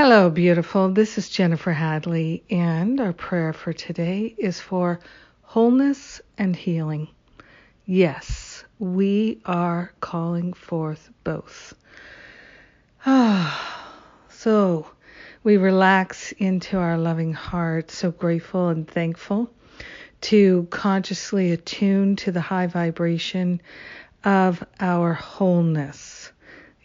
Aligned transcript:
Hello, 0.00 0.30
beautiful. 0.30 0.90
This 0.92 1.18
is 1.18 1.28
Jennifer 1.28 1.72
Hadley, 1.72 2.44
and 2.50 3.00
our 3.00 3.12
prayer 3.12 3.52
for 3.52 3.72
today 3.72 4.32
is 4.38 4.60
for 4.60 5.00
wholeness 5.42 6.20
and 6.38 6.54
healing. 6.54 7.08
Yes, 7.84 8.62
we 8.78 9.40
are 9.44 9.92
calling 9.98 10.52
forth 10.52 11.10
both. 11.24 11.74
Ah, 13.06 13.92
so 14.28 14.88
we 15.42 15.56
relax 15.56 16.30
into 16.30 16.78
our 16.78 16.96
loving 16.96 17.32
heart, 17.32 17.90
so 17.90 18.12
grateful 18.12 18.68
and 18.68 18.86
thankful 18.86 19.50
to 20.20 20.68
consciously 20.70 21.50
attune 21.50 22.14
to 22.14 22.30
the 22.30 22.40
high 22.40 22.68
vibration 22.68 23.60
of 24.22 24.64
our 24.78 25.14
wholeness. 25.14 26.27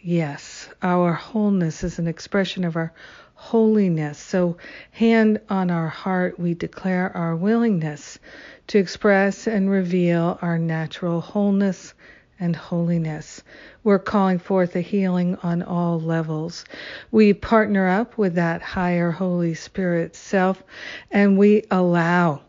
Yes, 0.06 0.68
our 0.82 1.14
wholeness 1.14 1.82
is 1.82 1.98
an 1.98 2.06
expression 2.06 2.64
of 2.64 2.76
our 2.76 2.92
holiness. 3.32 4.18
So, 4.18 4.58
hand 4.90 5.40
on 5.48 5.70
our 5.70 5.88
heart, 5.88 6.38
we 6.38 6.52
declare 6.52 7.10
our 7.16 7.34
willingness 7.34 8.18
to 8.66 8.78
express 8.78 9.46
and 9.46 9.70
reveal 9.70 10.38
our 10.42 10.58
natural 10.58 11.22
wholeness 11.22 11.94
and 12.38 12.54
holiness. 12.54 13.42
We're 13.82 13.98
calling 13.98 14.38
forth 14.38 14.76
a 14.76 14.82
healing 14.82 15.38
on 15.42 15.62
all 15.62 15.98
levels. 15.98 16.66
We 17.10 17.32
partner 17.32 17.88
up 17.88 18.18
with 18.18 18.34
that 18.34 18.60
higher 18.60 19.10
Holy 19.10 19.54
Spirit 19.54 20.16
self 20.16 20.62
and 21.10 21.38
we 21.38 21.62
allow 21.70 22.42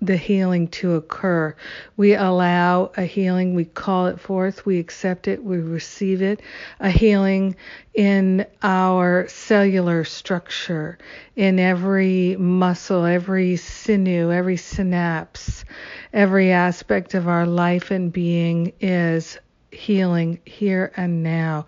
the 0.00 0.16
healing 0.16 0.68
to 0.68 0.94
occur. 0.94 1.54
We 1.96 2.14
allow 2.14 2.92
a 2.96 3.02
healing, 3.02 3.54
we 3.54 3.64
call 3.64 4.06
it 4.06 4.20
forth, 4.20 4.64
we 4.64 4.78
accept 4.78 5.26
it, 5.26 5.42
we 5.42 5.58
receive 5.58 6.22
it, 6.22 6.40
a 6.78 6.90
healing 6.90 7.56
in 7.94 8.46
our 8.62 9.26
cellular 9.28 10.04
structure, 10.04 10.98
in 11.34 11.58
every 11.58 12.36
muscle, 12.36 13.04
every 13.04 13.56
sinew, 13.56 14.30
every 14.30 14.56
synapse, 14.56 15.64
every 16.12 16.52
aspect 16.52 17.14
of 17.14 17.26
our 17.26 17.46
life 17.46 17.90
and 17.90 18.12
being 18.12 18.72
is 18.80 19.38
healing 19.70 20.40
here 20.44 20.92
and 20.96 21.22
now 21.22 21.66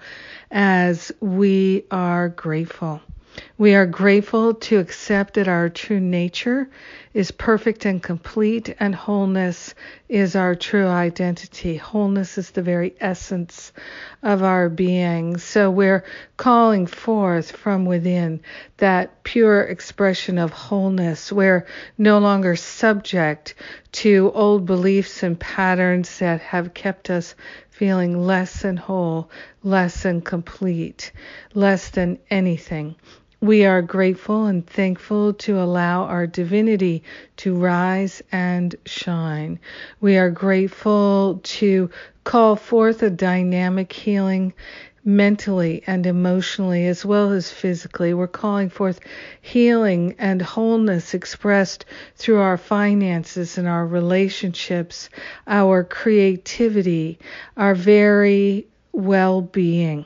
as 0.51 1.13
we 1.21 1.85
are 1.91 2.29
grateful. 2.29 3.01
We 3.57 3.75
are 3.75 3.87
grateful 3.87 4.55
to 4.55 4.79
accept 4.79 5.35
that 5.35 5.47
our 5.47 5.69
true 5.69 6.01
nature 6.01 6.69
is 7.13 7.31
perfect 7.31 7.85
and 7.85 8.03
complete, 8.03 8.75
and 8.81 8.95
wholeness 8.95 9.75
is 10.09 10.35
our 10.35 10.55
true 10.55 10.87
identity. 10.87 11.77
Wholeness 11.77 12.39
is 12.39 12.51
the 12.51 12.63
very 12.63 12.95
essence 13.01 13.73
of 14.23 14.43
our 14.43 14.69
being. 14.69 15.37
So 15.39 15.71
we're 15.71 16.05
calling 16.37 16.87
forth 16.87 17.53
from 17.53 17.85
within 17.85 18.41
that 18.79 19.23
pure 19.25 19.63
expression 19.63 20.39
of 20.39 20.51
wholeness. 20.53 21.31
We're 21.31 21.67
no 21.99 22.19
longer 22.19 22.57
subject 22.57 23.55
to 23.93 24.31
old 24.35 24.67
beliefs 24.67 25.23
and 25.23 25.39
patterns 25.39 26.19
that 26.19 26.41
have 26.41 26.75
kept 26.75 27.11
us 27.11 27.35
feeling 27.81 28.27
less 28.27 28.61
than 28.61 28.77
whole, 28.77 29.31
less 29.63 30.03
than 30.03 30.21
complete, 30.21 31.13
less 31.55 31.89
than 31.89 32.19
anything. 32.31 32.95
We 33.41 33.65
are 33.65 33.81
grateful 33.81 34.45
and 34.45 34.67
thankful 34.67 35.33
to 35.33 35.59
allow 35.59 36.03
our 36.03 36.27
divinity 36.27 37.03
to 37.39 37.55
rise 37.55 38.21
and 38.31 38.77
shine. 38.85 39.59
We 39.99 40.19
are 40.19 40.29
grateful 40.29 41.41
to 41.43 41.89
call 42.25 42.55
forth 42.57 43.03
a 43.03 43.09
dynamic 43.09 43.91
healing 43.95 44.53
mentally 45.05 45.83
and 45.87 46.07
emotionally 46.07 46.87
as 46.87 47.05
well 47.05 47.33
as 47.33 47.51
physically. 47.51 48.13
We're 48.15 48.27
calling 48.27 48.69
forth 48.69 49.01
healing 49.41 50.15
and 50.19 50.43
wholeness 50.43 51.15
expressed 51.15 51.85
through 52.17 52.41
our 52.41 52.59
finances 52.59 53.59
and 53.59 53.67
our 53.67 53.87
relationships, 53.87 55.09
our 55.47 55.85
creativity, 55.85 57.19
our 57.57 57.75
very 57.75 58.67
well 58.93 59.41
being. 59.41 60.05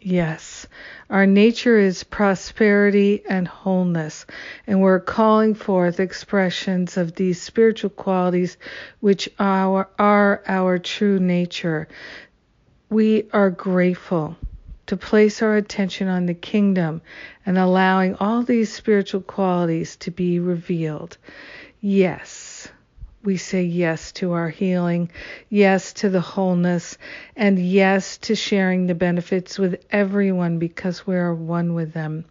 Yes. 0.00 0.66
Our 1.10 1.26
nature 1.26 1.78
is 1.78 2.04
prosperity 2.04 3.22
and 3.28 3.46
wholeness, 3.46 4.26
and 4.66 4.80
we're 4.80 4.98
calling 4.98 5.54
forth 5.54 6.00
expressions 6.00 6.96
of 6.96 7.14
these 7.14 7.40
spiritual 7.40 7.90
qualities 7.90 8.56
which 9.00 9.28
are, 9.38 9.88
are 9.98 10.42
our 10.48 10.78
true 10.78 11.20
nature. 11.20 11.86
We 12.92 13.24
are 13.32 13.50
grateful 13.50 14.36
to 14.86 14.96
place 14.96 15.40
our 15.40 15.56
attention 15.56 16.08
on 16.08 16.26
the 16.26 16.34
kingdom 16.34 17.00
and 17.46 17.56
allowing 17.56 18.16
all 18.16 18.42
these 18.42 18.70
spiritual 18.70 19.22
qualities 19.22 19.96
to 19.96 20.10
be 20.10 20.38
revealed. 20.38 21.16
Yes 21.80 22.68
we 23.24 23.36
say 23.36 23.62
yes 23.62 24.12
to 24.12 24.32
our 24.32 24.48
healing, 24.48 25.10
yes 25.48 25.92
to 25.94 26.10
the 26.10 26.20
wholeness, 26.20 26.98
and 27.36 27.58
yes 27.58 28.18
to 28.18 28.34
sharing 28.34 28.86
the 28.86 28.94
benefits 28.94 29.58
with 29.58 29.84
everyone 29.90 30.58
because 30.58 31.06
we 31.06 31.14
are 31.14 31.34
one 31.34 31.74
with 31.74 31.92
them. 31.92 32.24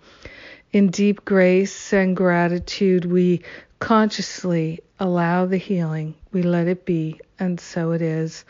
In 0.74 0.90
deep 0.90 1.24
grace 1.26 1.94
and 1.94 2.16
gratitude, 2.16 3.06
we 3.06 3.42
consciously 3.80 4.82
allow 5.00 5.46
the 5.46 5.58
healing. 5.58 6.14
We 6.32 6.44
let 6.44 6.68
it 6.68 6.86
be, 6.86 7.20
and 7.40 7.60
so 7.60 7.92
it 7.92 8.02
is. 8.02 8.46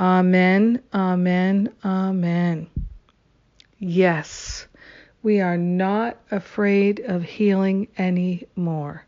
Amen, 0.00 0.82
amen, 0.94 1.74
amen. 1.84 2.70
Yes, 3.78 4.66
we 5.22 5.42
are 5.42 5.58
not 5.58 6.16
afraid 6.30 7.00
of 7.00 7.22
healing 7.22 7.86
anymore. 7.98 9.04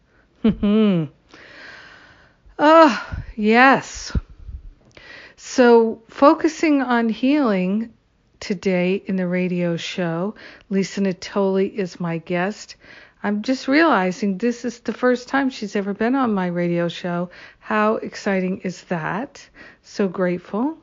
Oh, 2.59 3.17
yes. 3.37 4.15
So, 5.37 6.03
focusing 6.11 6.83
on 6.83 7.09
healing 7.09 7.95
today 8.39 9.03
in 9.07 9.17
the 9.17 9.27
radio 9.27 9.79
show, 9.79 10.35
Lisa 10.69 11.01
Natoli 11.01 11.73
is 11.73 12.01
my 12.01 12.19
guest. 12.19 12.77
I'm 13.23 13.41
just 13.41 13.67
realizing 13.67 14.37
this 14.37 14.67
is 14.67 14.81
the 14.81 14.93
first 14.93 15.29
time 15.29 15.49
she's 15.49 15.75
ever 15.75 15.95
been 15.95 16.17
on 16.17 16.35
my 16.35 16.49
radio 16.49 16.89
show. 16.89 17.31
How 17.61 17.95
exciting 17.97 18.59
is 18.59 18.83
that? 18.85 19.49
So 19.83 20.07
grateful. 20.07 20.77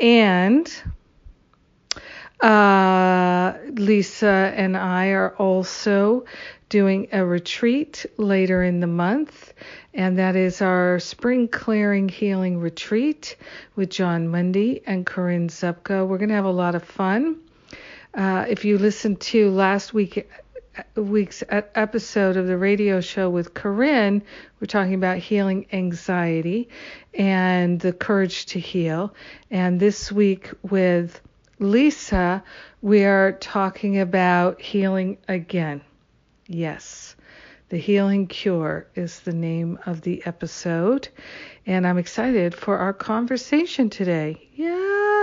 And 0.00 0.82
uh, 2.40 3.52
Lisa 3.74 4.52
and 4.56 4.76
I 4.76 5.08
are 5.08 5.34
also 5.36 6.24
doing 6.68 7.08
a 7.12 7.24
retreat 7.24 8.06
later 8.16 8.62
in 8.62 8.80
the 8.80 8.86
month, 8.86 9.52
and 9.92 10.18
that 10.18 10.36
is 10.36 10.62
our 10.62 10.98
Spring 10.98 11.46
Clearing 11.46 12.08
Healing 12.08 12.58
Retreat 12.58 13.36
with 13.76 13.90
Jon 13.90 14.28
Mundy 14.28 14.82
and 14.86 15.04
Corinne 15.04 15.48
Zupko. 15.48 16.06
We're 16.06 16.18
going 16.18 16.30
to 16.30 16.34
have 16.34 16.46
a 16.46 16.50
lot 16.50 16.74
of 16.74 16.82
fun. 16.82 17.36
Uh, 18.14 18.46
if 18.48 18.64
you 18.64 18.78
listened 18.78 19.20
to 19.20 19.50
last 19.50 19.94
week 19.94 20.28
week's 20.94 21.42
episode 21.48 22.36
of 22.36 22.46
the 22.46 22.56
radio 22.56 23.00
show 23.00 23.28
with 23.28 23.54
Corinne, 23.54 24.22
we're 24.60 24.66
talking 24.66 24.94
about 24.94 25.18
healing 25.18 25.66
anxiety 25.72 26.68
and 27.14 27.80
the 27.80 27.92
courage 27.92 28.46
to 28.46 28.60
heal. 28.60 29.14
And 29.50 29.78
this 29.78 30.10
week 30.10 30.50
with 30.62 31.20
Lisa, 31.58 32.42
we 32.80 33.04
are 33.04 33.32
talking 33.32 33.98
about 33.98 34.60
healing 34.60 35.18
again. 35.28 35.82
Yes. 36.46 37.16
The 37.68 37.78
Healing 37.78 38.26
Cure 38.26 38.86
is 38.94 39.20
the 39.20 39.32
name 39.32 39.78
of 39.86 40.02
the 40.02 40.22
episode. 40.26 41.08
And 41.64 41.86
I'm 41.86 41.96
excited 41.96 42.54
for 42.54 42.76
our 42.76 42.92
conversation 42.92 43.88
today. 43.88 44.48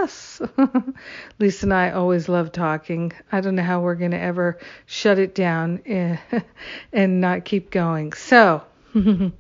Yes. 0.02 0.42
Lisa 1.40 1.66
and 1.66 1.74
I 1.74 1.92
always 1.92 2.30
love 2.30 2.54
talking. 2.54 3.12
I 3.34 3.42
don't 3.42 3.56
know 3.56 3.64
how 3.64 3.82
we're 3.82 3.96
going 3.96 4.12
to 4.12 4.20
ever 4.20 4.58
shut 4.86 5.20
it 5.20 5.36
down 5.36 5.82
and 6.94 7.20
not 7.20 7.44
keep 7.44 7.70
going. 7.70 8.14
So, 8.14 8.64
um, 8.96 9.34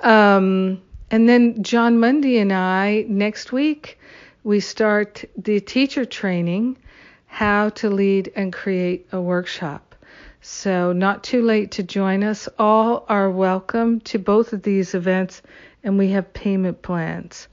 and 0.00 1.28
then 1.28 1.62
Jon 1.62 2.00
Mundy 2.00 2.38
and 2.38 2.50
I, 2.50 3.04
next 3.08 3.52
week, 3.52 3.98
we 4.42 4.60
start 4.60 5.22
the 5.36 5.60
teacher 5.60 6.06
training 6.06 6.78
how 7.26 7.68
to 7.68 7.90
lead 7.90 8.32
and 8.34 8.54
create 8.54 9.06
a 9.12 9.20
workshop. 9.20 9.94
So, 10.40 10.94
not 10.94 11.22
too 11.22 11.42
late 11.42 11.72
to 11.72 11.82
join 11.82 12.24
us. 12.24 12.48
All 12.58 13.04
are 13.10 13.30
welcome 13.30 14.00
to 14.00 14.18
both 14.18 14.54
of 14.54 14.62
these 14.62 14.94
events, 14.94 15.42
and 15.84 15.98
we 15.98 16.08
have 16.12 16.32
payment 16.32 16.80
plans. 16.80 17.48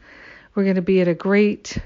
We're 0.55 0.63
going 0.63 0.77
to 0.77 0.81
be 0.81 1.01
at 1.01 1.09
a 1.09 1.13
great 1.13 1.77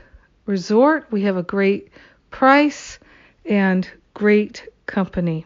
resort. 0.51 1.07
We 1.12 1.24
have 1.24 1.38
a 1.38 1.44
great 1.44 1.89
price 2.30 3.00
and 3.45 3.89
great 4.13 4.68
company 4.86 5.45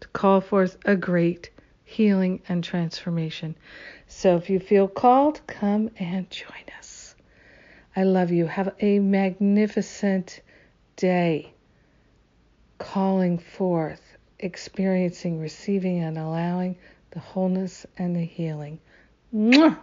to 0.00 0.08
call 0.08 0.40
forth 0.40 0.78
a 0.86 0.94
great 0.94 1.50
healing 1.84 2.40
and 2.48 2.62
transformation. 2.62 3.56
So, 4.06 4.36
if 4.36 4.48
you 4.48 4.60
feel 4.60 4.86
called, 4.86 5.40
come 5.48 5.90
and 5.98 6.30
join 6.30 6.64
us. 6.78 7.16
I 7.96 8.04
love 8.04 8.30
you. 8.30 8.46
Have 8.46 8.74
a 8.80 9.00
magnificent 9.00 10.40
day 10.94 11.52
calling 12.78 13.38
forth, 13.38 14.02
experiencing, 14.38 15.40
receiving, 15.40 15.98
and 16.04 16.16
allowing 16.16 16.76
the 17.10 17.18
wholeness 17.18 17.86
and 17.96 18.14
the 18.14 18.24
healing. 18.24 18.78
Mwah! 19.34 19.76